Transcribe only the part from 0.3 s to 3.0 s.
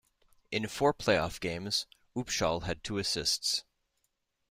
In four playoff games, Upshall had two